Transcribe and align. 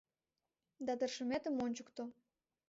Да 0.85 0.93
тыршыметым 0.99 1.55
ончыкто!» 1.65 2.03